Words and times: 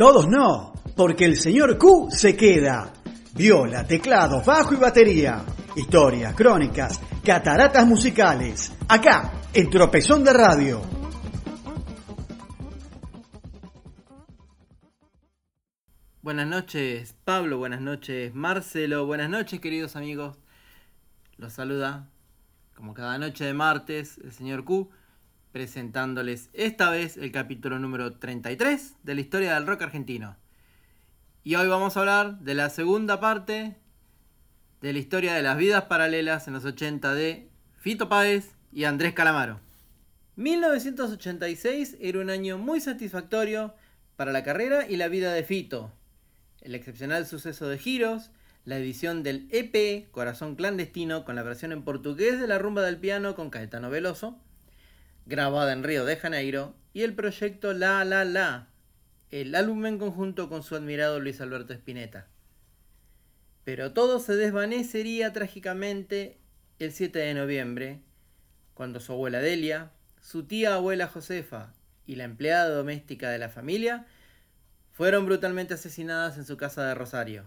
Todos 0.00 0.28
no, 0.28 0.72
porque 0.96 1.26
el 1.26 1.36
señor 1.36 1.76
Q 1.76 2.08
se 2.10 2.34
queda. 2.34 2.90
Viola, 3.34 3.86
teclado, 3.86 4.42
bajo 4.42 4.72
y 4.72 4.78
batería. 4.78 5.44
Historias, 5.76 6.34
crónicas, 6.34 6.98
cataratas 7.22 7.86
musicales. 7.86 8.72
Acá, 8.88 9.30
en 9.52 9.68
Tropezón 9.68 10.24
de 10.24 10.32
Radio. 10.32 10.80
Buenas 16.22 16.46
noches, 16.46 17.14
Pablo. 17.26 17.58
Buenas 17.58 17.82
noches, 17.82 18.34
Marcelo. 18.34 19.04
Buenas 19.04 19.28
noches, 19.28 19.60
queridos 19.60 19.96
amigos. 19.96 20.38
Los 21.36 21.52
saluda, 21.52 22.08
como 22.74 22.94
cada 22.94 23.18
noche 23.18 23.44
de 23.44 23.52
martes, 23.52 24.16
el 24.24 24.32
señor 24.32 24.64
Q, 24.64 24.88
presentándoles 25.52 26.50
esta 26.52 26.90
vez 26.90 27.16
el 27.16 27.32
capítulo 27.32 27.78
número 27.78 28.12
33 28.18 28.96
de 29.02 29.14
la 29.14 29.20
historia 29.20 29.54
del 29.54 29.66
rock 29.66 29.82
argentino. 29.82 30.36
Y 31.42 31.54
hoy 31.56 31.68
vamos 31.68 31.96
a 31.96 32.00
hablar 32.00 32.38
de 32.40 32.54
la 32.54 32.70
segunda 32.70 33.18
parte 33.20 33.76
de 34.80 34.92
la 34.92 34.98
historia 34.98 35.34
de 35.34 35.42
las 35.42 35.56
vidas 35.56 35.84
paralelas 35.84 36.46
en 36.46 36.54
los 36.54 36.64
80 36.64 37.14
de 37.14 37.50
Fito 37.78 38.08
Páez 38.08 38.54
y 38.72 38.84
Andrés 38.84 39.14
Calamaro. 39.14 39.60
1986 40.36 41.96
era 42.00 42.20
un 42.20 42.30
año 42.30 42.56
muy 42.56 42.80
satisfactorio 42.80 43.74
para 44.16 44.32
la 44.32 44.44
carrera 44.44 44.88
y 44.88 44.96
la 44.96 45.08
vida 45.08 45.32
de 45.32 45.42
Fito, 45.42 45.92
el 46.60 46.74
excepcional 46.74 47.26
suceso 47.26 47.68
de 47.68 47.78
Giros, 47.78 48.30
la 48.64 48.76
edición 48.76 49.22
del 49.22 49.48
EP 49.50 50.10
Corazón 50.10 50.54
Clandestino 50.54 51.24
con 51.24 51.36
la 51.36 51.42
versión 51.42 51.72
en 51.72 51.82
portugués 51.82 52.38
de 52.38 52.46
la 52.46 52.58
rumba 52.58 52.82
del 52.82 52.98
piano 52.98 53.34
con 53.34 53.50
Caetano 53.50 53.90
Veloso, 53.90 54.38
grabada 55.30 55.72
en 55.72 55.84
Río 55.84 56.04
de 56.04 56.16
Janeiro, 56.16 56.74
y 56.92 57.02
el 57.02 57.14
proyecto 57.14 57.72
La 57.72 58.04
La 58.04 58.24
La, 58.24 58.68
el 59.30 59.54
álbum 59.54 59.86
en 59.86 59.98
conjunto 59.98 60.48
con 60.48 60.64
su 60.64 60.74
admirado 60.74 61.20
Luis 61.20 61.40
Alberto 61.40 61.72
Spinetta. 61.72 62.26
Pero 63.64 63.92
todo 63.92 64.18
se 64.18 64.34
desvanecería 64.34 65.32
trágicamente 65.32 66.38
el 66.80 66.92
7 66.92 67.18
de 67.18 67.34
noviembre, 67.34 68.00
cuando 68.74 68.98
su 68.98 69.12
abuela 69.12 69.38
Delia, 69.38 69.92
su 70.20 70.44
tía 70.44 70.74
abuela 70.74 71.06
Josefa 71.06 71.72
y 72.06 72.16
la 72.16 72.24
empleada 72.24 72.68
doméstica 72.68 73.30
de 73.30 73.38
la 73.38 73.48
familia 73.48 74.06
fueron 74.92 75.26
brutalmente 75.26 75.74
asesinadas 75.74 76.38
en 76.38 76.44
su 76.44 76.56
casa 76.56 76.84
de 76.84 76.94
Rosario. 76.94 77.44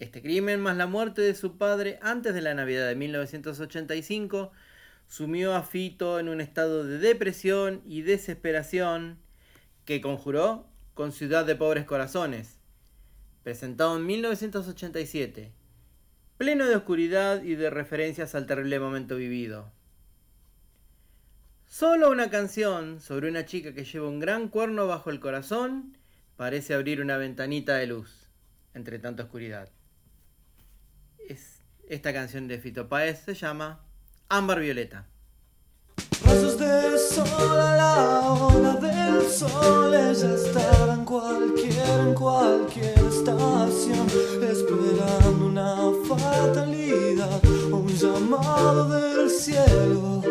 Este 0.00 0.22
crimen, 0.22 0.60
más 0.60 0.76
la 0.76 0.86
muerte 0.86 1.22
de 1.22 1.34
su 1.34 1.56
padre 1.56 2.00
antes 2.02 2.34
de 2.34 2.40
la 2.40 2.54
Navidad 2.54 2.88
de 2.88 2.96
1985, 2.96 4.50
sumió 5.10 5.56
a 5.56 5.64
Fito 5.64 6.20
en 6.20 6.28
un 6.28 6.40
estado 6.40 6.84
de 6.84 6.98
depresión 6.98 7.82
y 7.84 8.02
desesperación 8.02 9.18
que 9.84 10.00
conjuró 10.00 10.68
con 10.94 11.10
Ciudad 11.10 11.44
de 11.44 11.56
Pobres 11.56 11.84
Corazones, 11.84 12.60
presentado 13.42 13.96
en 13.96 14.06
1987, 14.06 15.52
pleno 16.38 16.68
de 16.68 16.76
oscuridad 16.76 17.42
y 17.42 17.56
de 17.56 17.70
referencias 17.70 18.36
al 18.36 18.46
terrible 18.46 18.78
momento 18.78 19.16
vivido. 19.16 19.72
Solo 21.66 22.08
una 22.10 22.30
canción 22.30 23.00
sobre 23.00 23.28
una 23.28 23.44
chica 23.44 23.74
que 23.74 23.84
lleva 23.84 24.08
un 24.08 24.20
gran 24.20 24.48
cuerno 24.48 24.86
bajo 24.86 25.10
el 25.10 25.18
corazón 25.18 25.96
parece 26.36 26.72
abrir 26.72 27.00
una 27.00 27.16
ventanita 27.16 27.74
de 27.76 27.88
luz 27.88 28.30
entre 28.74 29.00
tanta 29.00 29.24
oscuridad. 29.24 29.70
Es, 31.28 31.64
esta 31.88 32.12
canción 32.12 32.46
de 32.46 32.60
Fito 32.60 32.88
Páez 32.88 33.24
se 33.24 33.34
llama 33.34 33.89
Ámbar 34.32 34.60
Violeta. 34.60 35.04
Pasos 36.24 36.56
de 36.56 36.96
sol 36.96 37.58
a 37.58 37.74
la 37.74 38.20
ola 38.30 38.74
del 38.74 39.28
sol, 39.28 39.92
ella 39.92 40.34
estará 40.34 40.94
en 40.94 41.04
cualquier, 41.04 41.90
en 41.98 42.14
cualquier 42.14 42.96
estación, 42.96 44.06
esperando 44.40 45.46
una 45.46 45.76
fatalidad 46.06 47.40
o 47.72 47.76
un 47.78 47.88
llamado 47.88 48.88
del 48.90 49.28
cielo. 49.28 50.22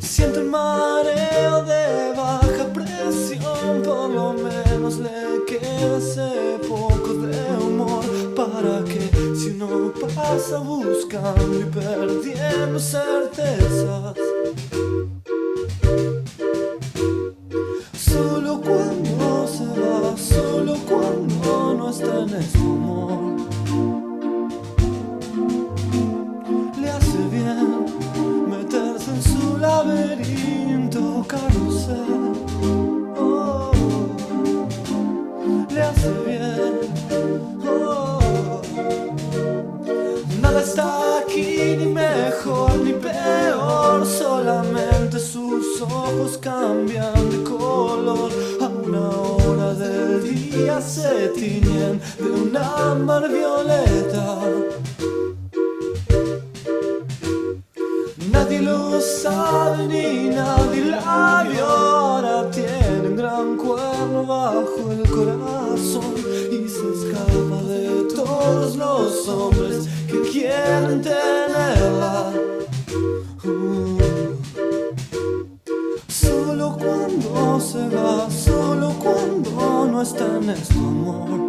Siento 0.00 0.40
un 0.40 0.50
mareo 0.50 1.23
pasa 10.34 10.58
buscando 10.58 11.60
y 11.60 11.64
perdiendo 11.64 12.78
certezas. 12.80 14.23
No 80.44 80.52
está 80.52 80.74
en 80.74 81.43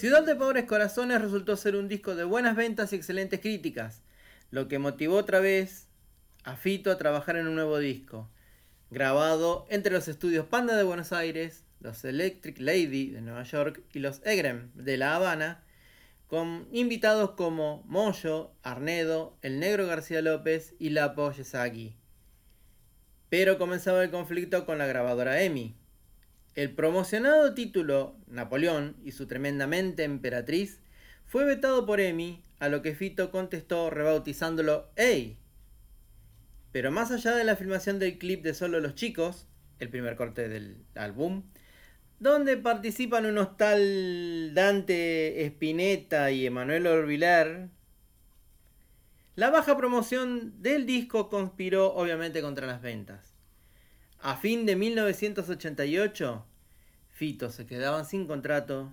Ciudad 0.00 0.24
de 0.24 0.34
Pobres 0.34 0.64
Corazones 0.64 1.20
resultó 1.20 1.58
ser 1.58 1.76
un 1.76 1.86
disco 1.86 2.14
de 2.14 2.24
buenas 2.24 2.56
ventas 2.56 2.90
y 2.90 2.96
excelentes 2.96 3.38
críticas, 3.40 4.00
lo 4.50 4.66
que 4.66 4.78
motivó 4.78 5.16
otra 5.16 5.40
vez 5.40 5.88
a 6.42 6.56
Fito 6.56 6.90
a 6.90 6.96
trabajar 6.96 7.36
en 7.36 7.46
un 7.46 7.54
nuevo 7.54 7.78
disco, 7.78 8.30
grabado 8.90 9.66
entre 9.68 9.92
los 9.92 10.08
estudios 10.08 10.46
Panda 10.46 10.74
de 10.74 10.84
Buenos 10.84 11.12
Aires, 11.12 11.64
los 11.80 12.02
Electric 12.02 12.60
Lady 12.60 13.10
de 13.10 13.20
Nueva 13.20 13.42
York 13.42 13.82
y 13.92 13.98
los 13.98 14.22
Egrem 14.24 14.70
de 14.72 14.96
La 14.96 15.16
Habana, 15.16 15.64
con 16.28 16.66
invitados 16.72 17.32
como 17.32 17.82
Moyo, 17.86 18.52
Arnedo, 18.62 19.36
El 19.42 19.60
Negro 19.60 19.86
García 19.86 20.22
López 20.22 20.76
y 20.78 20.88
Lapo 20.88 21.30
Yesagi. 21.30 21.94
Pero 23.28 23.58
comenzaba 23.58 24.02
el 24.02 24.10
conflicto 24.10 24.64
con 24.64 24.78
la 24.78 24.86
grabadora 24.86 25.42
EMI. 25.42 25.76
El 26.54 26.74
promocionado 26.74 27.54
título, 27.54 28.16
Napoleón 28.26 28.96
y 29.04 29.12
su 29.12 29.26
tremendamente 29.26 30.02
emperatriz, 30.02 30.80
fue 31.26 31.44
vetado 31.44 31.86
por 31.86 32.00
Emi, 32.00 32.42
a 32.58 32.68
lo 32.68 32.82
que 32.82 32.94
Fito 32.94 33.30
contestó 33.30 33.88
rebautizándolo 33.88 34.90
¡Ey! 34.96 35.38
Pero 36.72 36.90
más 36.90 37.12
allá 37.12 37.36
de 37.36 37.44
la 37.44 37.56
filmación 37.56 37.98
del 37.98 38.18
clip 38.18 38.42
de 38.42 38.54
Solo 38.54 38.80
los 38.80 38.96
Chicos, 38.96 39.46
el 39.78 39.88
primer 39.90 40.16
corte 40.16 40.48
del 40.48 40.84
álbum, 40.96 41.44
donde 42.18 42.56
participan 42.56 43.26
unos 43.26 43.56
tal 43.56 44.52
Dante 44.52 45.46
Spinetta 45.46 46.30
y 46.32 46.46
Emanuel 46.46 46.86
Orbiler, 46.86 47.68
la 49.36 49.50
baja 49.50 49.76
promoción 49.76 50.60
del 50.60 50.84
disco 50.84 51.30
conspiró 51.30 51.94
obviamente 51.94 52.42
contra 52.42 52.66
las 52.66 52.82
ventas. 52.82 53.29
A 54.22 54.36
fin 54.36 54.66
de 54.66 54.76
1988, 54.76 56.44
Fito 57.08 57.50
se 57.50 57.66
quedaban 57.66 58.04
sin 58.04 58.26
contrato 58.26 58.92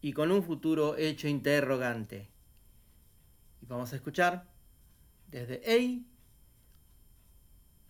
y 0.00 0.12
con 0.12 0.30
un 0.30 0.44
futuro 0.44 0.96
hecho 0.96 1.26
interrogante. 1.26 2.28
Y 3.60 3.66
vamos 3.66 3.92
a 3.92 3.96
escuchar 3.96 4.44
desde 5.30 5.60
EI 5.68 6.04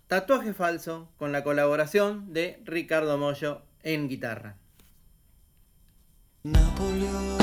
Tatuaje 0.07 0.55
Falso 0.55 1.11
con 1.19 1.33
la 1.33 1.45
colaboración 1.45 2.33
de 2.33 2.63
Ricardo 2.65 3.19
Mollo 3.19 3.63
en 3.83 4.09
guitarra. 4.09 4.57
Napoleón. 6.43 7.38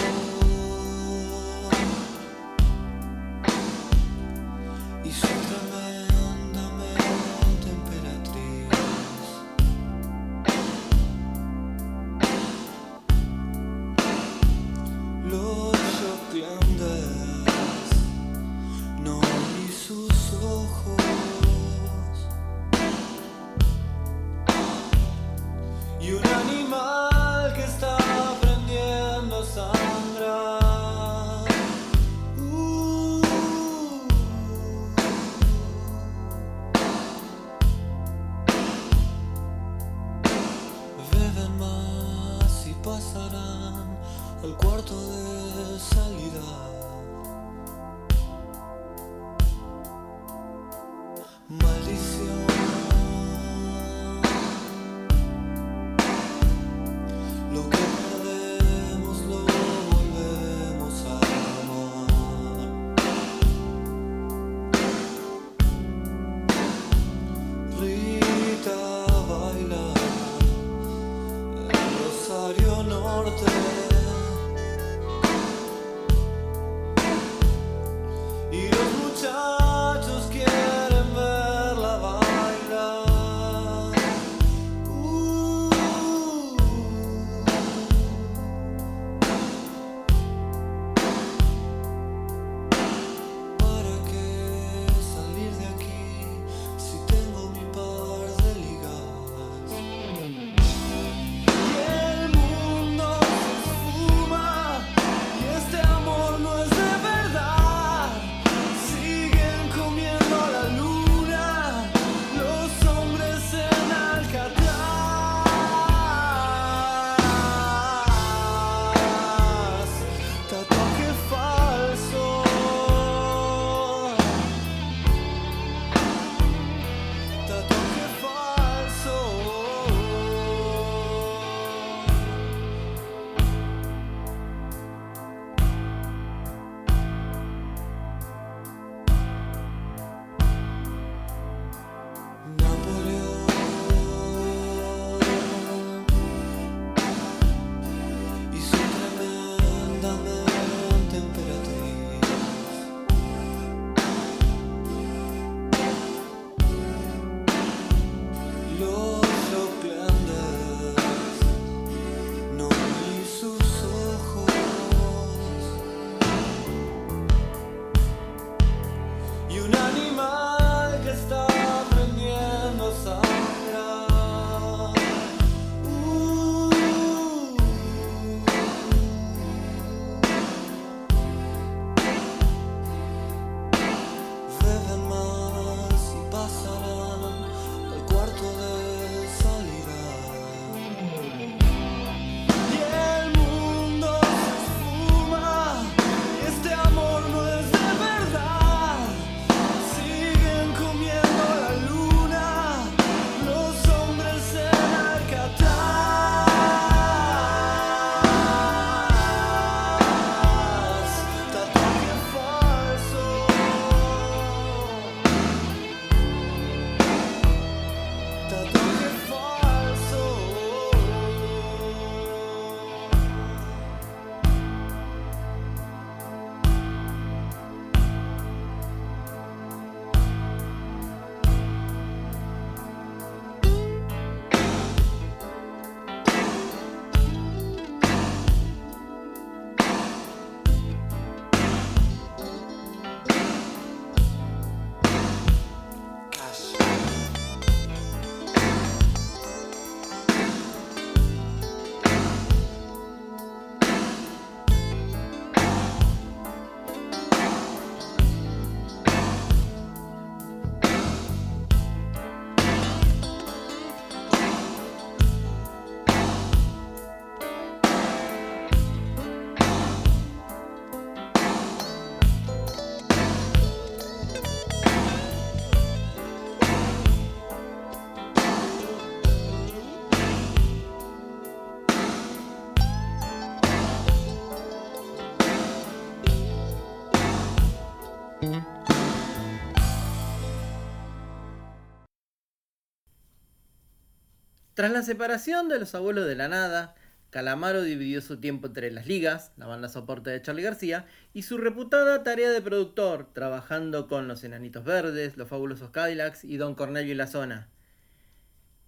Tras 294.75 294.91
la 294.91 295.03
separación 295.03 295.69
de 295.69 295.79
los 295.79 295.95
abuelos 295.95 296.27
de 296.27 296.35
la 296.35 296.49
nada, 296.49 296.95
Calamaro 297.29 297.81
dividió 297.81 298.19
su 298.19 298.41
tiempo 298.41 298.67
entre 298.67 298.91
las 298.91 299.07
ligas, 299.07 299.53
la 299.55 299.67
banda 299.67 299.87
soporte 299.87 300.31
de 300.31 300.41
Charlie 300.41 300.63
García, 300.63 301.05
y 301.33 301.43
su 301.43 301.57
reputada 301.57 302.23
tarea 302.23 302.49
de 302.49 302.61
productor, 302.61 303.31
trabajando 303.31 304.09
con 304.09 304.27
Los 304.27 304.43
Enanitos 304.43 304.83
Verdes, 304.83 305.37
Los 305.37 305.47
Fabulosos 305.47 305.91
Cadillacs 305.91 306.43
y 306.43 306.57
Don 306.57 306.75
Cornelio 306.75 307.13
y 307.13 307.15
la 307.15 307.27
Zona. 307.27 307.69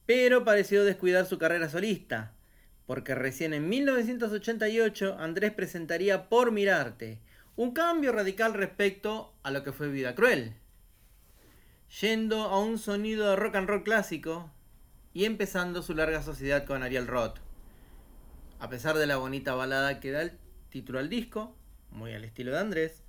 Pero 0.05 0.43
pareció 0.43 0.83
descuidar 0.83 1.25
su 1.25 1.37
carrera 1.37 1.69
solista, 1.69 2.33
porque 2.85 3.15
recién 3.15 3.53
en 3.53 3.69
1988 3.69 5.15
Andrés 5.17 5.53
presentaría 5.53 6.27
Por 6.27 6.51
Mirarte, 6.51 7.21
un 7.55 7.71
cambio 7.71 8.11
radical 8.11 8.53
respecto 8.53 9.33
a 9.41 9.51
lo 9.51 9.63
que 9.63 9.71
fue 9.71 9.87
Vida 9.87 10.15
Cruel. 10.15 10.53
Yendo 12.01 12.41
a 12.41 12.59
un 12.59 12.77
sonido 12.77 13.29
de 13.29 13.37
rock 13.37 13.55
and 13.55 13.69
roll 13.69 13.83
clásico, 13.83 14.51
y 15.17 15.25
empezando 15.25 15.81
su 15.81 15.95
larga 15.95 16.21
sociedad 16.21 16.63
con 16.63 16.83
Ariel 16.83 17.07
Roth. 17.07 17.39
A 18.59 18.69
pesar 18.69 18.99
de 18.99 19.07
la 19.07 19.17
bonita 19.17 19.55
balada 19.55 19.99
que 19.99 20.11
da 20.11 20.21
el 20.21 20.37
título 20.69 20.99
al 20.99 21.09
disco, 21.09 21.55
muy 21.89 22.13
al 22.13 22.23
estilo 22.23 22.51
de 22.51 22.59
Andrés, 22.59 23.01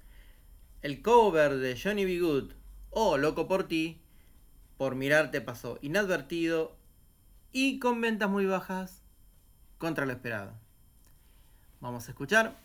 el 0.81 1.03
cover 1.03 1.59
de 1.59 1.79
Johnny 1.79 2.07
B. 2.07 2.19
Good 2.19 2.53
o 2.89 3.19
Loco 3.19 3.47
por 3.47 3.69
ti, 3.69 4.01
por 4.79 4.95
mirarte 4.95 5.43
pasó 5.43 5.79
inadvertido 5.83 6.79
y 7.53 7.79
con 7.79 8.01
ventas 8.01 8.31
muy 8.31 8.47
bajas 8.47 9.03
contra 9.77 10.07
lo 10.07 10.13
esperado. 10.13 10.55
Vamos 11.83 12.09
a 12.09 12.13
escuchar 12.13 12.57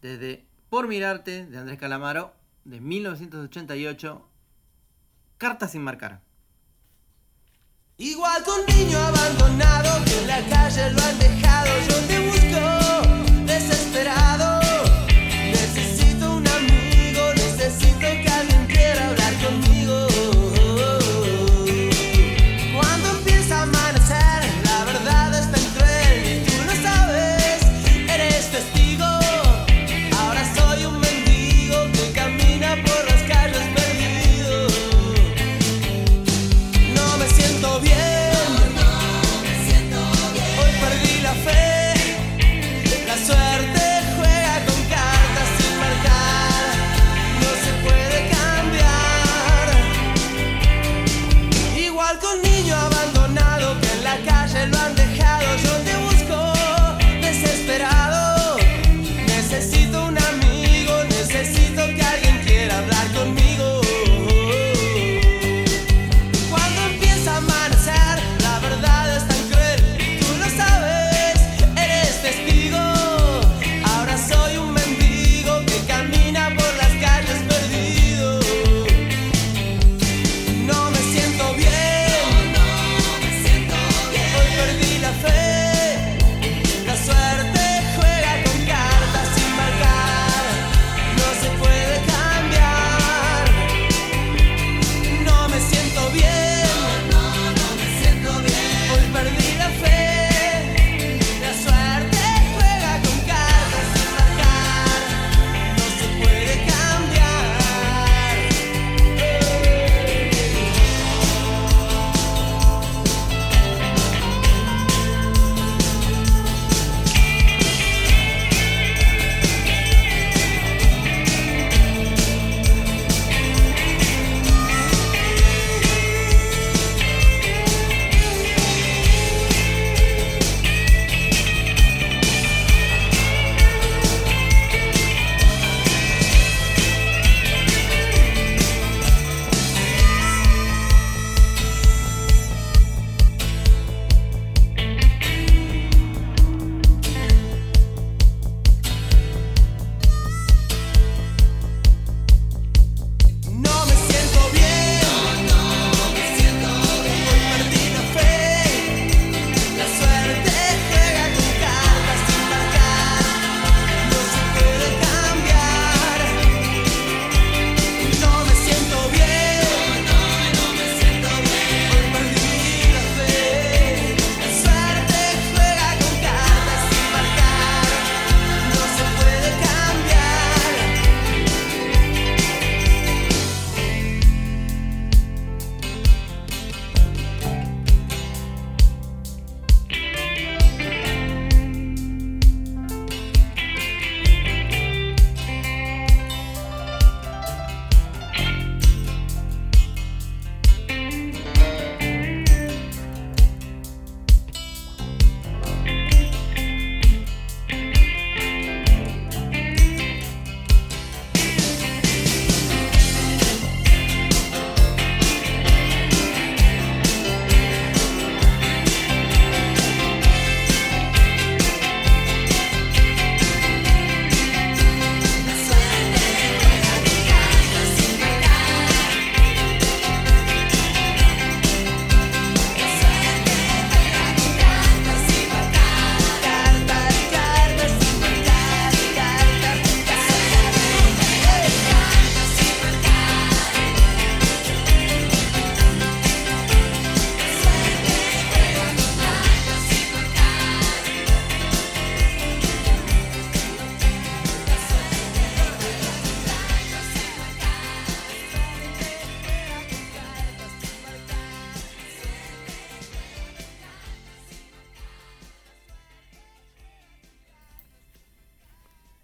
desde 0.00 0.46
Por 0.70 0.86
mirarte 0.86 1.44
de 1.44 1.58
Andrés 1.58 1.80
Calamaro 1.80 2.34
de 2.64 2.80
1988, 2.80 4.28
Carta 5.38 5.66
sin 5.66 5.82
marcar. 5.82 6.25
Igual 7.98 8.44
que 8.44 8.50
un 8.50 8.76
niño 8.76 8.98
abandonado 8.98 10.00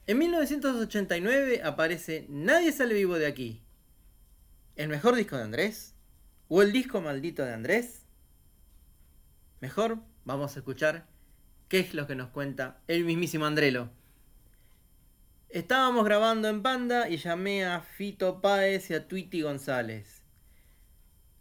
En 0.05 0.19
1989 0.19 1.63
aparece 1.63 2.27
Nadie 2.29 2.73
sale 2.73 2.93
vivo 2.95 3.19
de 3.19 3.27
aquí. 3.27 3.63
¿El 4.75 4.89
mejor 4.89 5.15
disco 5.15 5.37
de 5.37 5.45
Andrés? 5.45 5.95
¿O 6.49 6.61
el 6.61 6.73
disco 6.73 7.01
maldito 7.01 7.45
de 7.45 7.53
Andrés? 7.53 8.03
Mejor 9.61 9.99
vamos 10.25 10.57
a 10.57 10.59
escuchar 10.59 11.07
qué 11.69 11.79
es 11.79 11.95
lo 11.95 12.09
que 12.09 12.17
nos 12.17 12.31
cuenta 12.31 12.81
el 12.89 13.05
mismísimo 13.05 13.47
Andrelo. 13.47 13.91
Estábamos 15.51 16.05
grabando 16.05 16.49
en 16.49 16.63
Panda 16.63 17.09
y 17.09 17.19
llamé 17.19 17.65
a 17.65 17.81
Fito 17.81 18.41
Páez 18.41 18.91
y 18.91 18.95
a 18.95 19.07
Tweety 19.07 19.43
González. 19.43 20.23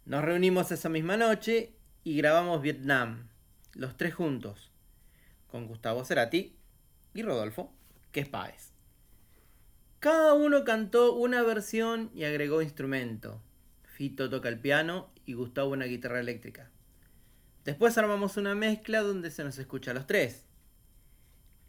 Nos 0.04 0.24
reunimos 0.24 0.70
esa 0.70 0.88
misma 0.88 1.16
noche 1.16 1.74
y 2.04 2.16
grabamos 2.16 2.62
Vietnam, 2.62 3.28
los 3.72 3.96
tres 3.96 4.14
juntos, 4.14 4.70
con 5.48 5.66
Gustavo 5.66 6.04
Cerati 6.04 6.56
y 7.12 7.22
Rodolfo, 7.22 7.72
que 8.12 8.20
es. 8.20 8.72
Cada 9.98 10.34
uno 10.34 10.64
cantó 10.64 11.14
una 11.14 11.42
versión 11.42 12.10
y 12.14 12.24
agregó 12.24 12.62
instrumento. 12.62 13.40
Fito 13.84 14.28
toca 14.28 14.48
el 14.48 14.58
piano 14.58 15.10
y 15.26 15.34
Gustavo 15.34 15.70
una 15.70 15.86
guitarra 15.86 16.20
eléctrica. 16.20 16.70
Después 17.64 17.96
armamos 17.96 18.36
una 18.36 18.54
mezcla 18.54 19.02
donde 19.02 19.30
se 19.30 19.44
nos 19.44 19.58
escucha 19.58 19.92
a 19.92 19.94
los 19.94 20.06
tres. 20.06 20.44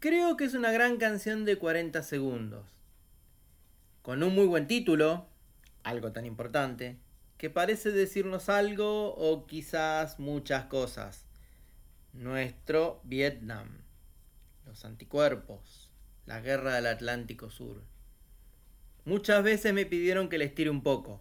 Creo 0.00 0.36
que 0.36 0.44
es 0.44 0.54
una 0.54 0.72
gran 0.72 0.96
canción 0.96 1.44
de 1.44 1.56
40 1.56 2.02
segundos. 2.02 2.66
Con 4.02 4.22
un 4.22 4.34
muy 4.34 4.46
buen 4.46 4.66
título, 4.66 5.28
algo 5.82 6.12
tan 6.12 6.26
importante, 6.26 6.98
que 7.38 7.50
parece 7.50 7.90
decirnos 7.90 8.48
algo 8.48 9.14
o 9.14 9.46
quizás 9.46 10.18
muchas 10.18 10.64
cosas. 10.64 11.24
Nuestro 12.12 13.00
Vietnam, 13.04 13.68
los 14.66 14.84
anticuerpos, 14.84 15.83
la 16.26 16.40
guerra 16.40 16.74
del 16.74 16.86
Atlántico 16.86 17.50
Sur. 17.50 17.82
Muchas 19.04 19.42
veces 19.42 19.74
me 19.74 19.86
pidieron 19.86 20.28
que 20.28 20.38
les 20.38 20.54
tire 20.54 20.70
un 20.70 20.82
poco 20.82 21.20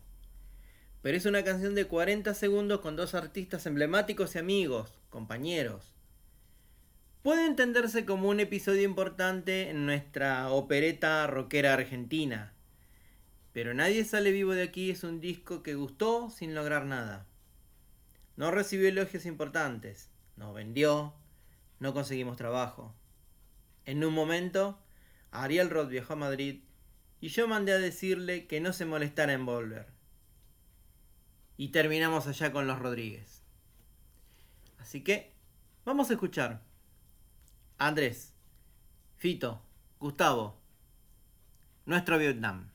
pero 1.04 1.18
es 1.18 1.26
una 1.26 1.44
canción 1.44 1.76
de 1.76 1.86
40 1.86 2.34
segundos 2.34 2.80
con 2.80 2.96
dos 2.96 3.14
artistas 3.14 3.66
emblemáticos 3.66 4.36
y 4.36 4.40
amigos, 4.40 4.90
compañeros. 5.10 5.94
Puede 7.24 7.46
entenderse 7.46 8.06
como 8.06 8.30
un 8.30 8.40
episodio 8.40 8.84
importante 8.84 9.70
en 9.70 9.86
nuestra 9.86 10.50
opereta 10.50 11.28
rockera 11.28 11.74
argentina, 11.74 12.54
pero 13.52 13.74
Nadie 13.74 14.06
sale 14.06 14.32
vivo 14.32 14.54
de 14.54 14.64
aquí 14.64 14.92
es 14.92 15.04
un 15.04 15.20
disco 15.20 15.62
que 15.62 15.76
gustó 15.76 16.30
sin 16.30 16.56
lograr 16.56 16.86
nada. 16.86 17.28
No 18.38 18.50
recibió 18.50 18.88
elogios 18.88 19.26
importantes, 19.26 20.10
no 20.38 20.54
vendió, 20.54 21.14
no 21.80 21.94
conseguimos 21.94 22.38
trabajo. 22.38 22.96
En 23.86 24.06
un 24.06 24.14
momento, 24.14 24.80
Ariel 25.34 25.70
Roth 25.70 25.90
viajó 25.90 26.14
a 26.14 26.18
Madrid 26.18 26.62
y 27.20 27.30
yo 27.30 27.48
mandé 27.48 27.74
a 27.74 27.80
decirle 27.80 28.48
que 28.48 28.62
no 28.62 28.74
se 28.74 28.86
molestara 28.86 29.34
en 29.34 29.46
volver 29.46 29.88
y 31.58 31.70
terminamos 31.70 32.28
allá 32.28 32.52
con 32.52 32.68
los 32.68 32.80
Rodríguez. 32.80 33.44
Así 34.80 35.02
que 35.02 35.34
vamos 35.86 36.10
a 36.10 36.14
escuchar. 36.14 36.62
Andrés, 37.78 38.34
Fito, 39.18 39.62
Gustavo, 40.00 40.58
nuestro 41.86 42.18
Vietnam. 42.18 42.70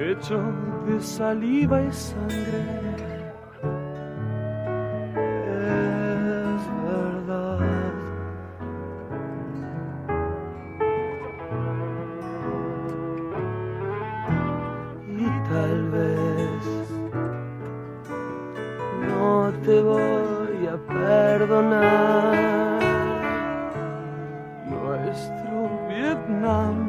Hecho 0.00 0.40
de 0.86 1.00
saliva 1.00 1.82
y 1.82 1.92
sangre 1.92 2.88
te 19.68 19.82
voy 19.82 20.66
a 20.66 20.76
perdonar. 20.86 22.34
Nuestro 24.66 25.86
Vietnam. 25.88 26.87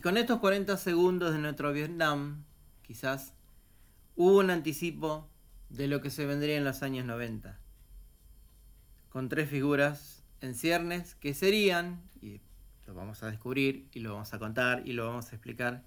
Y 0.00 0.02
con 0.02 0.16
estos 0.16 0.38
40 0.38 0.78
segundos 0.78 1.34
de 1.34 1.38
nuestro 1.38 1.74
Vietnam, 1.74 2.46
quizás 2.80 3.34
hubo 4.16 4.38
un 4.38 4.48
anticipo 4.48 5.28
de 5.68 5.88
lo 5.88 6.00
que 6.00 6.08
se 6.08 6.24
vendría 6.24 6.56
en 6.56 6.64
los 6.64 6.82
años 6.82 7.04
90. 7.04 7.58
Con 9.10 9.28
tres 9.28 9.50
figuras 9.50 10.24
en 10.40 10.54
ciernes 10.54 11.16
que 11.16 11.34
serían, 11.34 12.00
y 12.22 12.40
lo 12.86 12.94
vamos 12.94 13.22
a 13.22 13.30
descubrir 13.30 13.90
y 13.92 14.00
lo 14.00 14.14
vamos 14.14 14.32
a 14.32 14.38
contar 14.38 14.88
y 14.88 14.94
lo 14.94 15.06
vamos 15.06 15.30
a 15.32 15.34
explicar, 15.34 15.84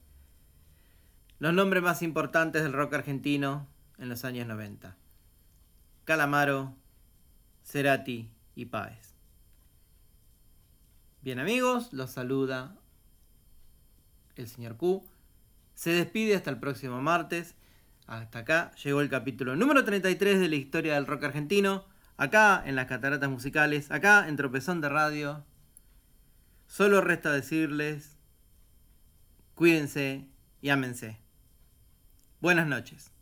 los 1.39 1.51
nombres 1.55 1.81
más 1.81 2.03
importantes 2.03 2.61
del 2.61 2.73
rock 2.73 2.93
argentino 2.93 3.65
en 3.97 4.09
los 4.09 4.25
años 4.25 4.45
90. 4.45 4.95
Calamaro, 6.03 6.75
Cerati 7.63 8.29
y 8.53 8.65
Páez. 8.65 9.15
Bien 11.23 11.39
amigos, 11.39 11.91
los 11.93 12.11
saluda 12.11 12.75
el 14.35 14.47
señor 14.47 14.77
Q. 14.77 15.03
Se 15.73 15.91
despide 15.91 16.35
hasta 16.35 16.49
el 16.49 16.59
próximo 16.59 17.01
martes. 17.01 17.55
Hasta 18.05 18.39
acá 18.39 18.71
llegó 18.83 19.01
el 19.01 19.09
capítulo 19.09 19.55
número 19.55 19.85
33 19.85 20.39
de 20.39 20.49
la 20.49 20.55
historia 20.55 20.95
del 20.95 21.07
rock 21.07 21.23
argentino. 21.25 21.85
Acá 22.17 22.61
en 22.65 22.75
las 22.75 22.87
cataratas 22.87 23.29
musicales, 23.29 23.89
acá 23.91 24.27
en 24.27 24.35
Tropezón 24.35 24.81
de 24.81 24.89
Radio. 24.89 25.45
Solo 26.67 27.01
resta 27.01 27.31
decirles, 27.31 28.17
cuídense 29.55 30.27
y 30.61 30.69
ámense. 30.69 31.17
Buenas 32.39 32.67
noches. 32.67 33.12